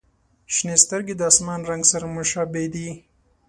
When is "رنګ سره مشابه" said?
1.69-2.63